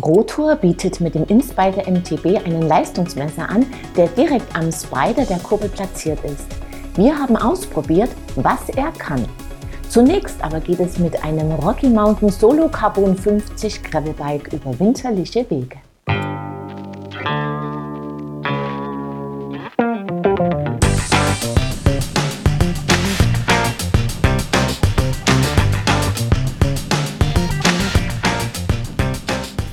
Rotor 0.00 0.56
bietet 0.56 1.02
mit 1.02 1.14
dem 1.14 1.24
InSpider 1.26 1.82
MTB 1.90 2.46
einen 2.46 2.62
Leistungsmesser 2.62 3.46
an, 3.46 3.66
der 3.94 4.08
direkt 4.08 4.56
am 4.56 4.72
Spider 4.72 5.26
der 5.26 5.38
Kurbel 5.40 5.68
platziert 5.68 6.18
ist. 6.24 6.46
Wir 6.96 7.14
haben 7.18 7.36
ausprobiert, 7.36 8.08
was 8.36 8.70
er 8.70 8.90
kann. 8.92 9.26
Zunächst 9.90 10.42
aber 10.42 10.60
geht 10.60 10.80
es 10.80 10.98
mit 10.98 11.22
einem 11.22 11.52
Rocky 11.52 11.88
Mountain 11.88 12.30
Solo 12.30 12.68
Carbon 12.68 13.14
50 13.14 13.82
Gravelbike 13.84 14.54
über 14.54 14.80
winterliche 14.80 15.48
Wege. 15.50 15.76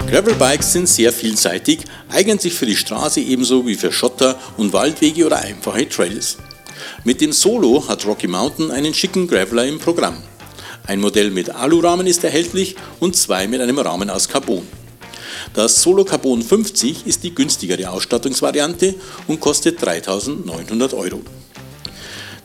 Gravelbikes 0.09 0.73
sind 0.73 0.89
sehr 0.89 1.13
vielseitig, 1.13 1.81
eignen 2.09 2.39
sich 2.39 2.55
für 2.55 2.65
die 2.65 2.75
Straße 2.75 3.19
ebenso 3.19 3.67
wie 3.67 3.75
für 3.75 3.91
Schotter- 3.91 4.39
und 4.57 4.73
Waldwege 4.73 5.27
oder 5.27 5.37
einfache 5.37 5.87
Trails. 5.87 6.37
Mit 7.03 7.21
dem 7.21 7.31
Solo 7.31 7.87
hat 7.87 8.07
Rocky 8.07 8.25
Mountain 8.25 8.71
einen 8.71 8.95
schicken 8.95 9.27
Graveler 9.27 9.67
im 9.67 9.77
Programm. 9.77 10.17
Ein 10.87 10.99
Modell 10.99 11.29
mit 11.29 11.51
Alurahmen 11.51 12.07
ist 12.07 12.23
erhältlich 12.23 12.75
und 12.99 13.15
zwei 13.15 13.47
mit 13.47 13.61
einem 13.61 13.77
Rahmen 13.77 14.09
aus 14.09 14.27
Carbon. 14.27 14.67
Das 15.53 15.79
Solo 15.79 16.03
Carbon 16.05 16.41
50 16.41 17.05
ist 17.05 17.23
die 17.23 17.35
günstigere 17.35 17.91
Ausstattungsvariante 17.91 18.95
und 19.27 19.39
kostet 19.39 19.79
3.900 19.79 20.95
Euro. 20.95 21.21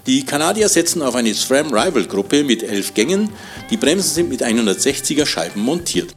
Die 0.06 0.22
Kanadier 0.26 0.68
setzen 0.68 1.00
auf 1.00 1.14
eine 1.14 1.32
SRAM 1.32 1.68
Rival 1.68 2.04
Gruppe 2.04 2.44
mit 2.44 2.62
11 2.62 2.92
Gängen, 2.92 3.30
die 3.70 3.78
Bremsen 3.78 4.12
sind 4.12 4.28
mit 4.28 4.42
160er 4.42 5.24
Scheiben 5.24 5.62
montiert. 5.62 6.14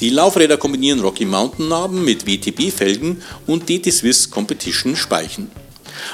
Die 0.00 0.08
Laufräder 0.08 0.56
kombinieren 0.56 1.00
Rocky 1.00 1.26
Mountain 1.26 1.68
Narben 1.68 2.02
mit 2.02 2.26
WTB-Felgen 2.26 3.20
und 3.46 3.68
DT 3.68 3.92
Swiss 3.92 4.30
Competition 4.30 4.96
Speichen. 4.96 5.50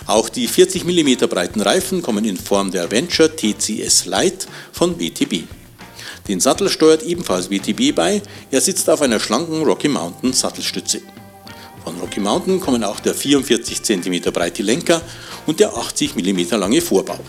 Auch 0.06 0.28
die 0.28 0.48
40 0.48 0.84
mm 0.84 1.28
breiten 1.28 1.60
Reifen 1.60 2.02
kommen 2.02 2.24
in 2.24 2.36
Form 2.36 2.72
der 2.72 2.90
Venture 2.90 3.34
TCS 3.34 4.06
Lite 4.06 4.48
von 4.72 4.98
WTB. 4.98 5.44
Den 6.26 6.40
Sattel 6.40 6.68
steuert 6.68 7.04
ebenfalls 7.04 7.48
WTB 7.48 7.94
bei, 7.94 8.20
er 8.50 8.60
sitzt 8.60 8.90
auf 8.90 9.02
einer 9.02 9.20
schlanken 9.20 9.62
Rocky 9.62 9.88
Mountain 9.88 10.32
Sattelstütze. 10.32 11.02
Von 11.84 11.96
Rocky 12.00 12.18
Mountain 12.18 12.58
kommen 12.58 12.82
auch 12.82 12.98
der 12.98 13.14
44 13.14 13.84
cm 13.84 14.20
breite 14.32 14.64
Lenker 14.64 15.00
und 15.46 15.60
der 15.60 15.76
80 15.76 16.16
mm 16.16 16.56
lange 16.56 16.80
Vorbau. 16.80 17.20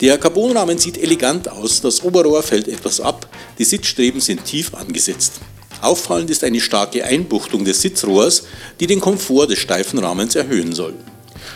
Der 0.00 0.16
Carbonrahmen 0.16 0.78
sieht 0.78 0.96
elegant 0.96 1.50
aus, 1.50 1.80
das 1.80 2.04
Oberrohr 2.04 2.44
fällt 2.44 2.68
etwas 2.68 3.00
ab, 3.00 3.26
die 3.58 3.64
Sitzstreben 3.64 4.20
sind 4.20 4.44
tief 4.44 4.72
angesetzt. 4.72 5.40
Auffallend 5.80 6.30
ist 6.30 6.44
eine 6.44 6.60
starke 6.60 7.04
Einbuchtung 7.04 7.64
des 7.64 7.82
Sitzrohrs, 7.82 8.44
die 8.78 8.86
den 8.86 9.00
Komfort 9.00 9.48
des 9.48 9.58
steifen 9.58 9.98
Rahmens 9.98 10.36
erhöhen 10.36 10.72
soll. 10.72 10.94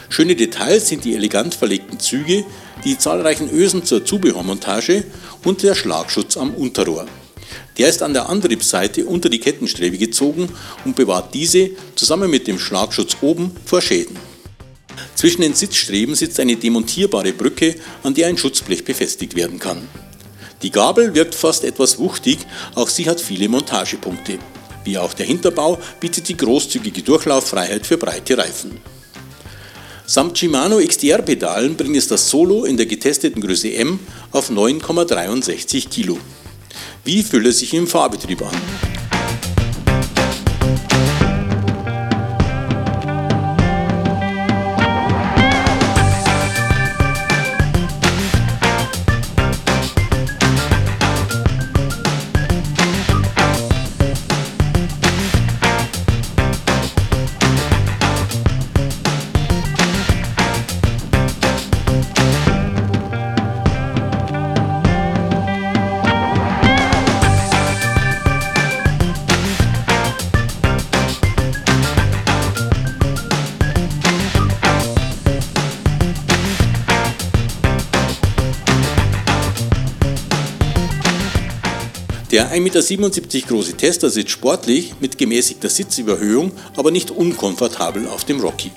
Schöne 0.08 0.34
Details 0.34 0.88
sind 0.88 1.04
die 1.04 1.14
elegant 1.14 1.54
verlegten 1.54 2.00
Züge, 2.00 2.44
die 2.84 2.98
zahlreichen 2.98 3.48
Ösen 3.48 3.84
zur 3.84 4.04
Zubehörmontage 4.04 5.04
und 5.44 5.62
der 5.62 5.76
Schlagschutz 5.76 6.36
am 6.36 6.52
Unterrohr. 6.52 7.06
Der 7.78 7.88
ist 7.88 8.02
an 8.02 8.12
der 8.12 8.28
Antriebsseite 8.28 9.06
unter 9.06 9.28
die 9.28 9.38
Kettenstrebe 9.38 9.98
gezogen 9.98 10.48
und 10.84 10.96
bewahrt 10.96 11.32
diese 11.32 11.70
zusammen 11.94 12.28
mit 12.28 12.48
dem 12.48 12.58
Schlagschutz 12.58 13.16
oben 13.20 13.52
vor 13.64 13.80
Schäden. 13.80 14.31
Zwischen 15.22 15.42
den 15.42 15.54
Sitzstreben 15.54 16.16
sitzt 16.16 16.40
eine 16.40 16.56
demontierbare 16.56 17.32
Brücke, 17.32 17.76
an 18.02 18.12
der 18.12 18.26
ein 18.26 18.36
Schutzblech 18.36 18.84
befestigt 18.84 19.36
werden 19.36 19.60
kann. 19.60 19.86
Die 20.62 20.72
Gabel 20.72 21.14
wirkt 21.14 21.36
fast 21.36 21.62
etwas 21.62 22.00
wuchtig, 22.00 22.38
auch 22.74 22.88
sie 22.88 23.08
hat 23.08 23.20
viele 23.20 23.48
Montagepunkte. 23.48 24.40
Wie 24.82 24.98
auch 24.98 25.14
der 25.14 25.26
Hinterbau 25.26 25.78
bietet 26.00 26.26
sie 26.26 26.36
großzügige 26.36 27.02
Durchlauffreiheit 27.02 27.86
für 27.86 27.98
breite 27.98 28.36
Reifen. 28.36 28.80
Samt 30.06 30.38
Shimano 30.38 30.80
XDR-Pedalen 30.80 31.76
bringt 31.76 31.98
es 31.98 32.08
das 32.08 32.28
Solo 32.28 32.64
in 32.64 32.76
der 32.76 32.86
getesteten 32.86 33.40
Größe 33.40 33.72
M 33.74 34.00
auf 34.32 34.50
9,63 34.50 35.88
Kilo. 35.88 36.18
Wie 37.04 37.22
fühlt 37.22 37.46
es 37.46 37.60
sich 37.60 37.72
im 37.74 37.86
Fahrbetrieb 37.86 38.42
an? 38.42 38.56
Der 82.32 82.50
1,77 82.50 82.96
Meter 82.98 83.46
große 83.46 83.74
Tester 83.74 84.08
sitzt 84.08 84.30
sportlich 84.30 84.94
mit 85.00 85.18
gemäßigter 85.18 85.68
Sitzüberhöhung, 85.68 86.52
aber 86.76 86.90
nicht 86.90 87.10
unkomfortabel 87.10 88.08
auf 88.08 88.24
dem 88.24 88.40
Rocky. 88.40 88.70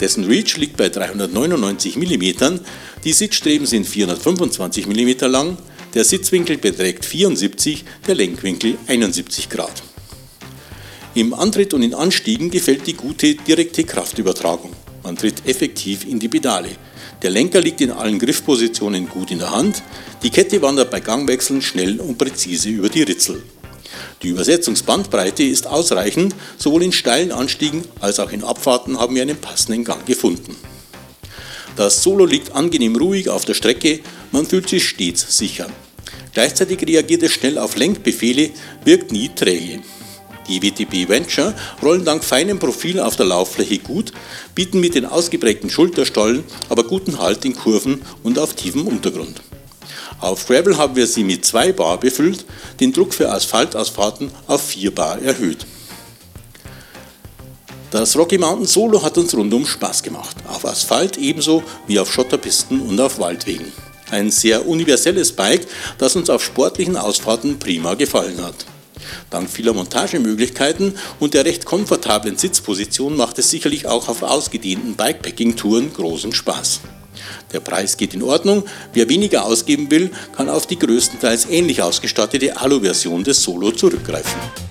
Dessen 0.00 0.24
Reach 0.24 0.56
liegt 0.56 0.78
bei 0.78 0.88
399 0.88 1.96
mm, 1.98 2.58
die 3.04 3.12
Sitzstreben 3.12 3.66
sind 3.66 3.86
425 3.86 4.86
mm 4.86 5.26
lang, 5.26 5.58
der 5.92 6.04
Sitzwinkel 6.04 6.56
beträgt 6.56 7.04
74, 7.04 7.84
der 8.06 8.14
Lenkwinkel 8.14 8.78
71 8.86 9.50
Grad. 9.50 9.82
Im 11.14 11.34
Antritt 11.34 11.74
und 11.74 11.82
in 11.82 11.92
Anstiegen 11.92 12.50
gefällt 12.50 12.86
die 12.86 12.94
gute 12.94 13.34
direkte 13.34 13.84
Kraftübertragung. 13.84 14.72
Man 15.02 15.16
tritt 15.16 15.46
effektiv 15.46 16.06
in 16.06 16.18
die 16.18 16.28
Pedale. 16.28 16.70
Der 17.22 17.30
Lenker 17.30 17.60
liegt 17.60 17.82
in 17.82 17.90
allen 17.90 18.18
Griffpositionen 18.18 19.08
gut 19.08 19.30
in 19.30 19.40
der 19.40 19.50
Hand, 19.50 19.82
die 20.22 20.30
Kette 20.30 20.62
wandert 20.62 20.90
bei 20.90 21.00
Gangwechseln 21.00 21.60
schnell 21.60 22.00
und 22.00 22.16
präzise 22.16 22.70
über 22.70 22.88
die 22.88 23.02
Ritzel. 23.02 23.42
Die 24.22 24.28
Übersetzungsbandbreite 24.28 25.42
ist 25.42 25.66
ausreichend, 25.66 26.34
sowohl 26.56 26.82
in 26.82 26.92
steilen 26.92 27.32
Anstiegen 27.32 27.84
als 28.00 28.20
auch 28.20 28.32
in 28.32 28.42
Abfahrten 28.42 28.98
haben 28.98 29.14
wir 29.14 29.22
einen 29.22 29.36
passenden 29.36 29.84
Gang 29.84 30.06
gefunden. 30.06 30.56
Das 31.76 32.02
Solo 32.02 32.24
liegt 32.24 32.52
angenehm 32.52 32.96
ruhig 32.96 33.28
auf 33.28 33.44
der 33.44 33.54
Strecke, 33.54 34.00
man 34.32 34.46
fühlt 34.46 34.68
sich 34.68 34.88
stets 34.88 35.36
sicher. 35.36 35.66
Gleichzeitig 36.32 36.86
reagiert 36.86 37.22
es 37.22 37.32
schnell 37.32 37.58
auf 37.58 37.76
Lenkbefehle, 37.76 38.50
wirkt 38.84 39.12
nie 39.12 39.28
träge. 39.28 39.80
Die 40.50 40.60
WTB 40.60 41.08
Venture 41.08 41.54
rollen 41.80 42.04
dank 42.04 42.24
feinem 42.24 42.58
Profil 42.58 42.98
auf 42.98 43.14
der 43.14 43.26
Lauffläche 43.26 43.78
gut, 43.78 44.12
bieten 44.56 44.80
mit 44.80 44.96
den 44.96 45.06
ausgeprägten 45.06 45.70
Schulterstollen 45.70 46.42
aber 46.68 46.82
guten 46.82 47.20
Halt 47.20 47.44
in 47.44 47.54
Kurven 47.54 48.02
und 48.24 48.36
auf 48.36 48.54
tiefem 48.54 48.88
Untergrund. 48.88 49.40
Auf 50.18 50.48
Gravel 50.48 50.76
haben 50.76 50.96
wir 50.96 51.06
sie 51.06 51.22
mit 51.22 51.44
2 51.44 51.72
Bar 51.72 52.00
befüllt, 52.00 52.44
den 52.80 52.92
Druck 52.92 53.14
für 53.14 53.30
Asphaltausfahrten 53.30 54.32
auf 54.48 54.66
4 54.66 54.92
Bar 54.92 55.22
erhöht. 55.22 55.64
Das 57.92 58.16
Rocky 58.16 58.36
Mountain 58.36 58.66
Solo 58.66 59.04
hat 59.04 59.18
uns 59.18 59.32
rundum 59.34 59.64
Spaß 59.64 60.02
gemacht, 60.02 60.36
auf 60.48 60.64
Asphalt 60.64 61.16
ebenso 61.16 61.62
wie 61.86 62.00
auf 62.00 62.12
Schotterpisten 62.12 62.80
und 62.80 63.00
auf 63.00 63.20
Waldwegen. 63.20 63.72
Ein 64.10 64.32
sehr 64.32 64.66
universelles 64.66 65.30
Bike, 65.30 65.68
das 65.98 66.16
uns 66.16 66.28
auf 66.28 66.44
sportlichen 66.44 66.96
Ausfahrten 66.96 67.60
prima 67.60 67.94
gefallen 67.94 68.42
hat. 68.42 68.66
Dank 69.30 69.50
vieler 69.50 69.72
Montagemöglichkeiten 69.72 70.94
und 71.18 71.34
der 71.34 71.44
recht 71.44 71.64
komfortablen 71.64 72.36
Sitzposition 72.36 73.16
macht 73.16 73.38
es 73.38 73.50
sicherlich 73.50 73.86
auch 73.86 74.08
auf 74.08 74.22
ausgedehnten 74.22 74.94
Bikepacking-Touren 74.94 75.92
großen 75.92 76.32
Spaß. 76.32 76.80
Der 77.52 77.60
Preis 77.60 77.96
geht 77.96 78.14
in 78.14 78.22
Ordnung. 78.22 78.64
Wer 78.92 79.08
weniger 79.08 79.44
ausgeben 79.44 79.90
will, 79.90 80.10
kann 80.36 80.48
auf 80.48 80.66
die 80.66 80.78
größtenteils 80.78 81.46
ähnlich 81.50 81.82
ausgestattete 81.82 82.56
Alu-Version 82.56 83.24
des 83.24 83.42
Solo 83.42 83.72
zurückgreifen. 83.72 84.69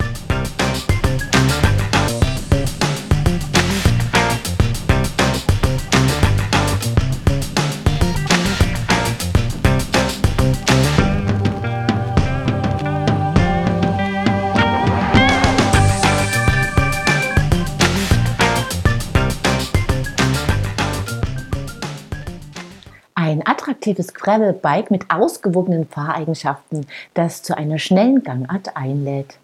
Ein 23.89 23.93
attraktives 23.93 24.13
Gravelbike 24.13 24.91
mit 24.91 25.09
ausgewogenen 25.09 25.87
Fahreigenschaften, 25.87 26.85
das 27.15 27.41
zu 27.41 27.57
einer 27.57 27.79
schnellen 27.79 28.23
Gangart 28.23 28.77
einlädt. 28.77 29.39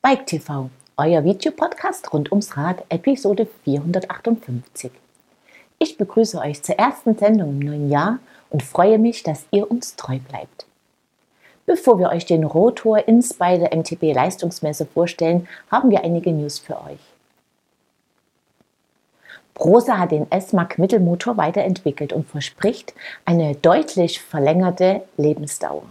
Bike 0.00 0.26
TV, 0.26 0.70
euer 0.96 1.24
Videopodcast 1.24 2.10
rund 2.14 2.32
ums 2.32 2.56
Rad, 2.56 2.82
Episode 2.88 3.46
458. 3.64 4.90
Ich 5.78 5.98
begrüße 5.98 6.38
euch 6.38 6.62
zur 6.62 6.76
ersten 6.76 7.18
Sendung 7.18 7.50
im 7.50 7.58
neuen 7.58 7.90
Jahr 7.90 8.18
und 8.48 8.62
freue 8.62 8.98
mich, 8.98 9.24
dass 9.24 9.44
ihr 9.50 9.70
uns 9.70 9.94
treu 9.94 10.18
bleibt. 10.26 10.64
Bevor 11.66 11.98
wir 11.98 12.08
euch 12.08 12.24
den 12.24 12.44
Rotor 12.44 13.06
Inspider 13.06 13.76
MTB 13.76 14.14
Leistungsmesser 14.14 14.86
vorstellen, 14.86 15.46
haben 15.70 15.90
wir 15.90 16.02
einige 16.02 16.32
News 16.32 16.58
für 16.58 16.78
euch. 16.78 17.00
Prosa 19.60 19.98
hat 19.98 20.10
den 20.10 20.32
S-Mac 20.32 20.78
Mittelmotor 20.78 21.36
weiterentwickelt 21.36 22.14
und 22.14 22.26
verspricht 22.26 22.94
eine 23.26 23.54
deutlich 23.54 24.22
verlängerte 24.22 25.02
Lebensdauer. 25.18 25.82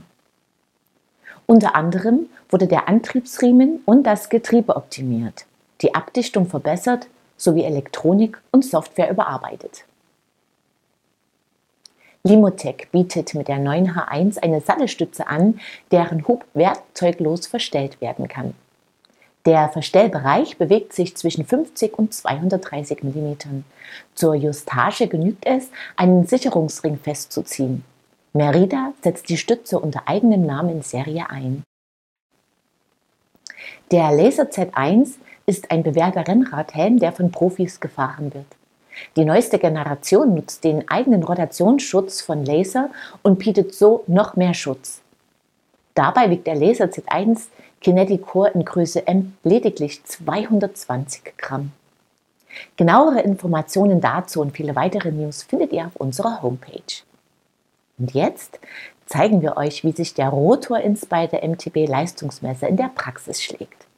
Unter 1.45 1.75
anderem 1.75 2.25
wurde 2.50 2.66
der 2.66 2.88
Antriebsriemen 2.88 3.81
und 3.86 4.07
das 4.07 4.30
Getriebe 4.30 4.75
optimiert, 4.75 5.45
die 5.81 5.94
Abdichtung 5.94 6.48
verbessert 6.48 7.06
sowie 7.38 7.62
Elektronik 7.63 8.42
und 8.51 8.66
Software 8.66 9.12
überarbeitet. 9.12 9.86
Limotec 12.24 12.92
bietet 12.92 13.36
mit 13.36 13.48
der 13.48 13.60
neuen 13.60 13.92
H1 13.94 14.39
eine 14.39 14.62
Sattelstütze 14.62 15.27
an, 15.27 15.60
deren 15.92 16.27
Hub 16.27 16.44
werkzeuglos 16.56 17.45
verstellt 17.45 18.01
werden 18.01 18.27
kann. 18.27 18.56
Der 19.45 19.69
Verstellbereich 19.69 20.57
bewegt 20.57 20.94
sich 20.94 21.15
zwischen 21.15 21.45
50 21.45 21.97
und 21.97 22.13
230 22.13 23.03
mm. 23.03 23.63
Zur 24.13 24.36
Justage 24.36 25.07
genügt 25.07 25.45
es, 25.45 25.69
einen 25.95 26.27
Sicherungsring 26.27 26.97
festzuziehen. 26.97 27.86
Merida 28.33 28.94
setzt 29.01 29.30
die 29.30 29.38
Stütze 29.38 29.80
unter 29.80 30.03
eigenem 30.07 30.45
Namen 30.45 30.69
in 30.69 30.81
Serie 30.81 31.30
ein. 31.30 31.63
Der 33.91 34.12
Laser 34.12 34.44
Z1 34.44 35.15
ist 35.45 35.71
ein 35.71 35.83
bewährter 35.83 36.27
Rennradhelm, 36.27 37.00
der 37.00 37.12
von 37.12 37.31
Profis 37.31 37.80
gefahren 37.80 38.33
wird. 38.33 38.45
Die 39.15 39.25
neueste 39.25 39.57
Generation 39.57 40.36
nutzt 40.36 40.63
den 40.63 40.88
eigenen 40.89 41.24
Rotationsschutz 41.24 42.21
von 42.21 42.45
Laser 42.45 42.89
und 43.24 43.39
bietet 43.39 43.74
so 43.74 44.03
noch 44.07 44.36
mehr 44.36 44.53
Schutz. 44.53 45.01
Dabei 45.95 46.30
wiegt 46.30 46.45
der 46.45 46.56
Laser 46.56 46.86
Z1 46.86 47.47
Kinetic 47.81 48.24
Core 48.24 48.52
in 48.52 48.66
Größe 48.66 49.08
M 49.08 49.38
lediglich 49.44 50.04
220 50.04 51.38
Gramm. 51.38 51.72
Genauere 52.76 53.22
Informationen 53.22 54.02
dazu 54.02 54.42
und 54.42 54.52
viele 54.56 54.76
weitere 54.76 55.12
News 55.12 55.44
findet 55.44 55.72
ihr 55.72 55.86
auf 55.86 55.96
unserer 55.96 56.42
Homepage. 56.42 57.04
Und 57.98 58.14
jetzt 58.14 58.60
zeigen 59.06 59.42
wir 59.42 59.58
euch, 59.58 59.84
wie 59.84 59.92
sich 59.92 60.14
der 60.14 60.30
Rotor 60.30 60.80
Inspider 60.80 61.46
MTB 61.48 61.88
Leistungsmesser 61.88 62.68
in 62.68 62.78
der 62.78 62.92
Praxis 62.94 63.42
schlägt. 63.42 63.88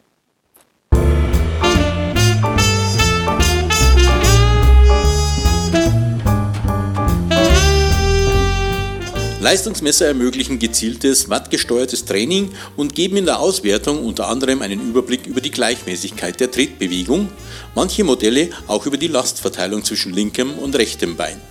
Leistungsmesser 9.41 10.05
ermöglichen 10.05 10.59
gezieltes, 10.59 11.27
wattgesteuertes 11.27 12.05
Training 12.05 12.51
und 12.77 12.93
geben 12.93 13.17
in 13.17 13.25
der 13.25 13.39
Auswertung 13.39 14.05
unter 14.05 14.27
anderem 14.27 14.61
einen 14.61 14.79
Überblick 14.87 15.25
über 15.25 15.41
die 15.41 15.49
Gleichmäßigkeit 15.49 16.39
der 16.39 16.51
Tretbewegung, 16.51 17.27
manche 17.73 18.03
Modelle 18.03 18.51
auch 18.67 18.85
über 18.85 18.97
die 18.97 19.07
Lastverteilung 19.07 19.83
zwischen 19.83 20.13
linkem 20.13 20.59
und 20.59 20.75
rechtem 20.75 21.15
Bein. 21.15 21.41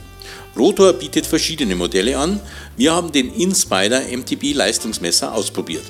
Rotor 0.57 0.93
bietet 0.93 1.27
verschiedene 1.27 1.75
Modelle 1.75 2.17
an. 2.17 2.39
Wir 2.77 2.93
haben 2.93 3.11
den 3.11 3.35
InSpider 3.35 4.03
MTB 4.03 4.55
Leistungsmesser 4.55 5.35
ausprobiert. 5.35 5.85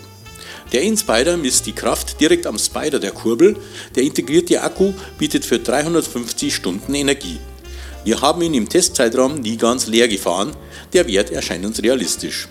Der 0.72 0.80
InSpider 0.80 1.36
misst 1.36 1.66
die 1.66 1.72
Kraft 1.72 2.18
direkt 2.18 2.46
am 2.46 2.58
Spider 2.58 2.98
der 2.98 3.10
Kurbel. 3.10 3.58
Der 3.94 4.04
integrierte 4.04 4.62
Akku 4.62 4.94
bietet 5.18 5.44
für 5.44 5.58
350 5.58 6.54
Stunden 6.54 6.94
Energie. 6.94 7.38
Wir 8.04 8.20
haben 8.20 8.40
ihn 8.42 8.54
im 8.54 8.68
Testzeitraum 8.68 9.36
nie 9.36 9.56
ganz 9.56 9.86
leer 9.86 10.08
gefahren, 10.08 10.52
der 10.92 11.06
Wert 11.06 11.30
erscheint 11.30 11.66
uns 11.66 11.82
realistisch. 11.82 12.48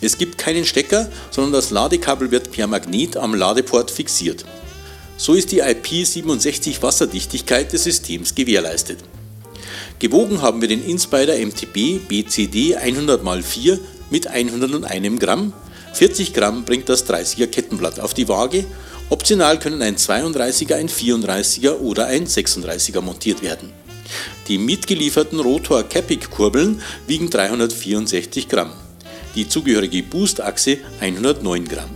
Es 0.00 0.16
gibt 0.16 0.38
keinen 0.38 0.64
Stecker, 0.64 1.10
sondern 1.30 1.52
das 1.52 1.70
Ladekabel 1.70 2.30
wird 2.30 2.52
per 2.52 2.66
Magnet 2.66 3.16
am 3.16 3.34
Ladeport 3.34 3.90
fixiert. 3.90 4.44
So 5.16 5.34
ist 5.34 5.52
die 5.52 5.62
IP67 5.62 6.80
Wasserdichtigkeit 6.82 7.72
des 7.72 7.84
Systems 7.84 8.34
gewährleistet. 8.34 8.98
Gewogen 9.98 10.40
haben 10.40 10.62
wir 10.62 10.68
den 10.68 10.82
Inspider 10.82 11.36
MTB 11.36 12.08
BCD 12.08 12.78
100x4 12.78 13.78
mit 14.10 14.26
101 14.28 15.20
Gramm. 15.20 15.52
40 15.92 16.32
Gramm 16.32 16.64
bringt 16.64 16.88
das 16.88 17.06
30er 17.06 17.48
Kettenblatt 17.48 18.00
auf 18.00 18.14
die 18.14 18.28
Waage. 18.28 18.64
Optional 19.10 19.58
können 19.58 19.82
ein 19.82 19.96
32er, 19.96 20.76
ein 20.76 20.88
34er 20.88 21.72
oder 21.80 22.06
ein 22.06 22.26
36er 22.26 23.02
montiert 23.02 23.42
werden. 23.42 23.72
Die 24.48 24.58
mitgelieferten 24.58 25.40
Rotor 25.40 25.84
Capic 25.84 26.28
Kurbeln 26.30 26.82
wiegen 27.06 27.30
364 27.30 28.48
Gramm, 28.48 28.72
die 29.34 29.48
zugehörige 29.48 30.02
Boost-Achse 30.02 30.78
109 31.00 31.68
Gramm. 31.68 31.90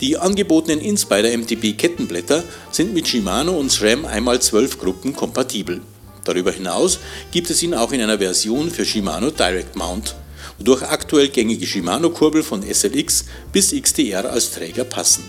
Die 0.00 0.16
angebotenen 0.16 0.80
Inspider 0.80 1.36
MTB 1.36 1.76
Kettenblätter 1.76 2.42
sind 2.70 2.94
mit 2.94 3.06
Shimano 3.06 3.52
und 3.52 3.70
SRAM 3.70 4.06
1x12 4.06 4.78
Gruppen 4.78 5.14
kompatibel. 5.14 5.82
Darüber 6.24 6.52
hinaus 6.52 6.98
gibt 7.32 7.50
es 7.50 7.62
ihn 7.62 7.74
auch 7.74 7.92
in 7.92 8.00
einer 8.00 8.18
Version 8.18 8.70
für 8.70 8.86
Shimano 8.86 9.30
Direct 9.30 9.76
Mount, 9.76 10.14
wodurch 10.58 10.82
aktuell 10.82 11.28
gängige 11.28 11.66
Shimano-Kurbel 11.66 12.42
von 12.42 12.62
SLX 12.62 13.26
bis 13.52 13.74
XTR 13.74 14.30
als 14.30 14.52
Träger 14.52 14.84
passen. 14.84 15.24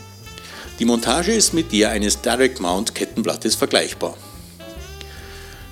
Die 0.80 0.86
Montage 0.86 1.34
ist 1.34 1.54
mit 1.54 1.72
der 1.74 1.90
eines 1.90 2.22
Direct 2.22 2.60
Mount 2.60 2.96
Kettenblattes 2.96 3.56
vergleichbar. 3.56 4.16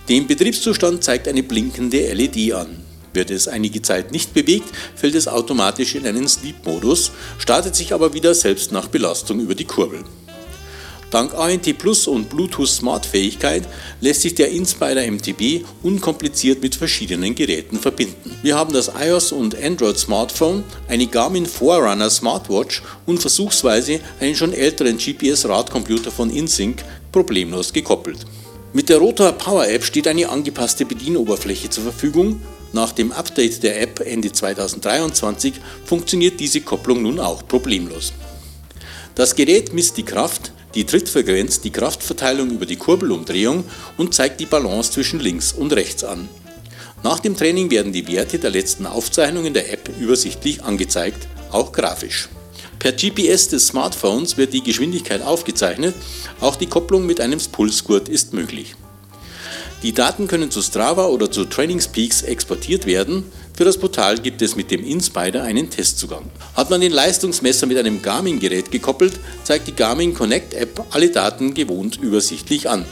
Den 0.10 0.26
Betriebszustand 0.26 1.04
zeigt 1.04 1.28
eine 1.28 1.44
blinkende 1.44 2.12
LED 2.12 2.54
an. 2.54 2.84
Wird 3.14 3.30
es 3.30 3.48
einige 3.48 3.84
Zeit 3.84 4.12
nicht 4.12 4.34
bewegt, 4.34 4.68
fällt 4.96 5.14
es 5.14 5.28
automatisch 5.28 5.94
in 5.94 6.08
einen 6.08 6.28
Sleep-Modus, 6.28 7.12
startet 7.38 7.76
sich 7.76 7.94
aber 7.94 8.12
wieder 8.16 8.34
selbst 8.34 8.72
nach 8.72 8.88
Belastung 8.88 9.40
über 9.40 9.54
die 9.54 9.66
Kurbel. 9.66 10.04
Dank 11.12 11.36
ANT 11.36 11.78
Plus 11.78 12.08
und 12.08 12.28
Bluetooth 12.28 12.68
Smart 12.68 13.06
Fähigkeit 13.06 13.68
lässt 14.02 14.22
sich 14.22 14.34
der 14.34 14.50
Inspider 14.50 15.06
MTB 15.10 15.64
unkompliziert 15.84 16.62
mit 16.62 16.76
verschiedenen 16.76 17.36
Geräten 17.36 17.78
verbinden. 17.78 18.36
Wir 18.42 18.56
haben 18.56 18.74
das 18.74 18.92
iOS 19.00 19.32
und 19.32 19.56
Android 19.62 19.98
Smartphone, 19.98 20.64
eine 20.88 21.06
Garmin 21.06 21.46
Forerunner 21.46 22.10
Smartwatch 22.10 22.82
und 23.06 23.20
versuchsweise 23.20 24.00
einen 24.20 24.36
schon 24.36 24.54
älteren 24.54 24.98
GPS-Radcomputer 24.98 26.10
von 26.10 26.32
InSync 26.32 26.84
problemlos 27.12 27.74
gekoppelt. 27.74 28.26
Mit 28.72 28.90
der 28.90 29.00
Rotor 29.00 29.32
Power 29.32 29.68
App 29.68 29.84
steht 29.84 30.08
eine 30.08 30.30
angepasste 30.30 30.86
Bedienoberfläche 30.86 31.72
zur 31.72 31.86
Verfügung. 31.86 32.44
Nach 32.72 32.92
dem 32.92 33.12
Update 33.12 33.64
der 33.64 33.82
App 33.82 34.00
Ende 34.00 34.32
2023 34.32 35.56
funktioniert 35.86 36.40
diese 36.40 36.62
Kopplung 36.62 37.02
nun 37.02 37.20
auch 37.20 37.48
problemlos. 37.48 38.14
Das 39.16 39.36
Gerät 39.36 39.74
misst 39.74 39.98
die 39.98 40.04
Kraft, 40.04 40.52
die 40.76 40.86
Trittfrequenz, 40.86 41.62
die 41.62 41.72
Kraftverteilung 41.72 42.52
über 42.52 42.68
die 42.68 42.76
Kurbelumdrehung 42.76 43.64
und 43.98 44.14
zeigt 44.14 44.40
die 44.40 44.46
Balance 44.46 44.92
zwischen 44.92 45.20
links 45.20 45.52
und 45.52 45.74
rechts 45.74 46.04
an. 46.04 46.30
Nach 47.02 47.20
dem 47.20 47.36
Training 47.36 47.72
werden 47.72 47.92
die 47.92 48.08
Werte 48.08 48.38
der 48.38 48.52
letzten 48.52 48.86
Aufzeichnungen 48.86 49.56
der 49.56 49.74
App 49.74 49.90
übersichtlich 50.00 50.64
angezeigt, 50.64 51.28
auch 51.52 51.72
grafisch. 51.72 52.30
Per 52.80 52.94
GPS 52.94 53.50
des 53.50 53.68
Smartphones 53.68 54.38
wird 54.38 54.54
die 54.54 54.64
Geschwindigkeit 54.64 55.22
aufgezeichnet, 55.22 55.94
auch 56.40 56.56
die 56.56 56.68
Kopplung 56.68 57.06
mit 57.06 57.20
einem 57.20 57.40
Pulsgurt 57.52 58.08
ist 58.08 58.34
möglich. 58.34 58.74
Die 59.84 59.94
Daten 59.94 60.28
können 60.28 60.50
zu 60.50 60.62
Strava 60.62 61.08
oder 61.08 61.30
zu 61.30 61.46
Trainingspeaks 61.46 62.22
exportiert 62.22 62.86
werden. 62.86 63.26
Für 63.54 63.66
das 63.66 63.78
Portal 63.78 64.18
gibt 64.18 64.42
es 64.42 64.56
mit 64.56 64.72
dem 64.72 64.84
InSpider 64.84 65.44
einen 65.44 65.70
Testzugang. 65.70 66.26
Hat 66.56 66.70
man 66.70 66.80
den 66.80 66.94
Leistungsmesser 66.94 67.66
mit 67.66 67.78
einem 67.78 68.02
Garmin-Gerät 68.02 68.72
gekoppelt, 68.72 69.20
zeigt 69.44 69.68
die 69.68 69.76
Garmin 69.76 70.14
Connect 70.14 70.54
App 70.54 70.86
alle 70.92 71.10
Daten 71.10 71.54
gewohnt 71.54 71.98
übersichtlich 72.02 72.70
an. 72.70 72.86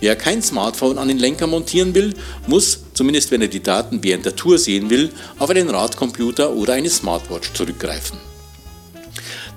Wer 0.00 0.14
kein 0.14 0.42
Smartphone 0.42 0.98
an 0.98 1.08
den 1.08 1.18
Lenker 1.18 1.46
montieren 1.46 1.94
will, 1.94 2.14
muss, 2.46 2.80
zumindest 2.94 3.30
wenn 3.32 3.42
er 3.42 3.48
die 3.48 3.62
Daten 3.62 4.02
während 4.02 4.24
der 4.24 4.36
Tour 4.36 4.58
sehen 4.58 4.90
will, 4.90 5.10
auf 5.38 5.50
einen 5.50 5.70
Radcomputer 5.70 6.52
oder 6.52 6.74
eine 6.74 6.90
Smartwatch 6.90 7.52
zurückgreifen. 7.54 8.18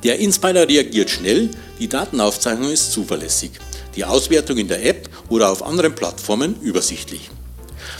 Der 0.03 0.19
InSpider 0.19 0.67
reagiert 0.67 1.09
schnell, 1.09 1.49
die 1.79 1.89
Datenaufzeichnung 1.89 2.71
ist 2.71 2.93
zuverlässig, 2.93 3.51
die 3.95 4.05
Auswertung 4.05 4.57
in 4.57 4.69
der 4.69 4.85
App 4.85 5.09
oder 5.27 5.51
auf 5.51 5.61
anderen 5.61 5.93
Plattformen 5.93 6.55
übersichtlich. 6.61 7.29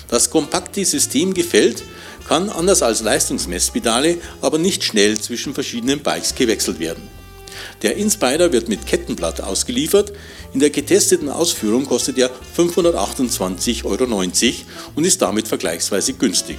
Das 0.08 0.30
kompakte 0.30 0.86
System 0.86 1.34
gefällt, 1.34 1.84
kann 2.28 2.50
anders 2.50 2.84
als 2.84 3.02
Leistungsmesspedale 3.02 4.18
aber 4.42 4.60
nicht 4.60 4.84
schnell 4.84 5.20
zwischen 5.20 5.54
verschiedenen 5.54 6.00
Bikes 6.00 6.36
gewechselt 6.36 6.80
werden. 6.80 7.04
Der 7.82 7.98
InSpider 7.98 8.54
wird 8.54 8.70
mit 8.70 8.86
Kettenblatt 8.86 9.42
ausgeliefert. 9.42 10.14
In 10.54 10.60
der 10.60 10.70
getesteten 10.70 11.30
Ausführung 11.30 11.86
kostet 11.86 12.18
er 12.18 12.30
528,90 12.58 13.86
Euro 13.86 14.06
und 14.96 15.04
ist 15.06 15.22
damit 15.22 15.48
vergleichsweise 15.48 16.14
günstig. 16.14 16.58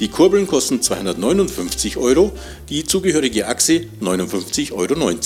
Die 0.00 0.08
Kurbeln 0.08 0.46
kosten 0.46 0.80
259 0.80 1.96
Euro, 1.96 2.30
die 2.68 2.84
zugehörige 2.84 3.48
Achse 3.48 3.86
59,90 4.00 4.72
Euro. 4.72 5.16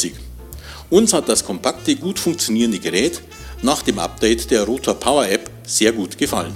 Uns 0.88 1.12
hat 1.12 1.29
das 1.29 1.45
kompakte, 1.45 1.95
gut 1.97 2.19
funktionierende 2.19 2.79
Gerät 2.79 3.21
nach 3.61 3.83
dem 3.83 3.99
Update 3.99 4.50
der 4.50 4.64
Rotor 4.64 4.95
Power 4.95 5.29
App 5.29 5.50
sehr 5.67 5.93
gut 5.93 6.17
gefallen. 6.17 6.55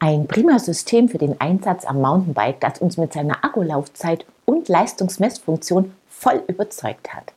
Ein 0.00 0.26
prima 0.26 0.58
System 0.58 1.08
für 1.08 1.18
den 1.18 1.40
Einsatz 1.40 1.84
am 1.84 2.00
Mountainbike, 2.00 2.60
das 2.60 2.80
uns 2.80 2.96
mit 2.96 3.12
seiner 3.12 3.44
Akkulaufzeit 3.44 4.26
und 4.44 4.68
Leistungsmessfunktion 4.68 5.92
voll 6.22 6.44
überzeugt 6.46 7.12
hat. 7.12 7.32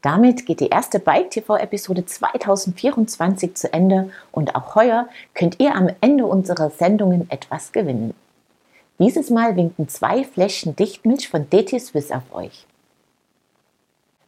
Damit 0.00 0.46
geht 0.46 0.60
die 0.60 0.68
erste 0.68 0.98
Bike 0.98 1.30
TV 1.30 1.56
Episode 1.56 2.04
2024 2.04 3.54
zu 3.54 3.72
Ende 3.72 4.10
und 4.32 4.54
auch 4.54 4.74
heuer 4.74 5.06
könnt 5.34 5.60
ihr 5.60 5.74
am 5.74 5.90
Ende 6.00 6.26
unserer 6.26 6.70
Sendungen 6.70 7.30
etwas 7.30 7.72
gewinnen. 7.72 8.14
Dieses 8.98 9.28
Mal 9.28 9.56
winken 9.56 9.88
zwei 9.88 10.24
Fläschchen 10.24 10.76
Dichtmilch 10.76 11.28
von 11.28 11.48
DT 11.50 11.80
Swiss 11.80 12.10
auf 12.10 12.22
euch. 12.32 12.66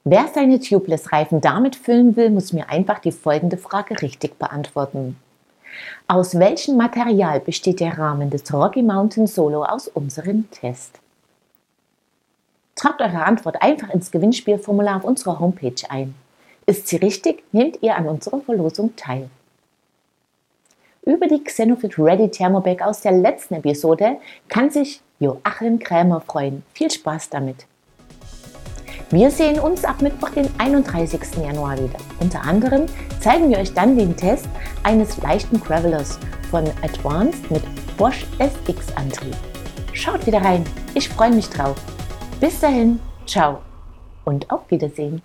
Wer 0.04 0.28
seine 0.34 0.60
Tubeless-Reifen 0.60 1.40
damit 1.40 1.76
füllen 1.76 2.14
will, 2.16 2.30
muss 2.30 2.52
mir 2.52 2.68
einfach 2.68 2.98
die 2.98 3.12
folgende 3.12 3.56
Frage 3.56 4.00
richtig 4.02 4.38
beantworten. 4.38 5.16
Aus 6.08 6.38
welchem 6.38 6.76
Material 6.76 7.40
besteht 7.40 7.80
der 7.80 7.98
Rahmen 7.98 8.30
des 8.30 8.52
Rocky 8.52 8.82
Mountain 8.82 9.26
Solo 9.26 9.64
aus 9.64 9.88
unserem 9.88 10.50
Test? 10.50 11.00
Tragt 12.76 13.00
eure 13.00 13.24
Antwort 13.24 13.62
einfach 13.62 13.90
ins 13.90 14.10
Gewinnspielformular 14.10 14.98
auf 14.98 15.04
unserer 15.04 15.40
Homepage 15.40 15.74
ein. 15.88 16.14
Ist 16.66 16.88
sie 16.88 16.96
richtig, 16.96 17.42
nehmt 17.50 17.82
ihr 17.82 17.96
an 17.96 18.06
unserer 18.06 18.40
Verlosung 18.40 18.94
teil. 18.96 19.30
Über 21.02 21.26
die 21.26 21.42
Xenofit 21.42 21.98
Ready 21.98 22.28
Thermobag 22.30 22.82
aus 22.82 23.00
der 23.00 23.12
letzten 23.12 23.54
Episode 23.54 24.18
kann 24.48 24.70
sich 24.70 25.00
Joachim 25.20 25.78
Krämer 25.78 26.20
freuen. 26.20 26.64
Viel 26.74 26.90
Spaß 26.90 27.30
damit! 27.30 27.66
Wir 29.10 29.30
sehen 29.30 29.60
uns 29.60 29.84
ab 29.84 30.02
Mittwoch, 30.02 30.30
den 30.30 30.48
31. 30.58 31.20
Januar 31.40 31.78
wieder. 31.78 31.98
Unter 32.20 32.42
anderem 32.42 32.86
zeigen 33.20 33.48
wir 33.48 33.58
euch 33.58 33.72
dann 33.72 33.96
den 33.96 34.16
Test 34.16 34.48
eines 34.82 35.16
leichten 35.18 35.60
Gravelers 35.60 36.18
von 36.50 36.64
Advanced 36.82 37.50
mit 37.50 37.62
Bosch 37.96 38.26
SX 38.38 38.94
Antrieb. 38.96 39.36
Schaut 39.92 40.26
wieder 40.26 40.42
rein, 40.42 40.64
ich 40.94 41.08
freue 41.08 41.30
mich 41.30 41.48
drauf. 41.48 41.76
Bis 42.38 42.60
dahin, 42.60 43.00
ciao 43.24 43.62
und 44.26 44.50
auf 44.50 44.70
Wiedersehen. 44.70 45.22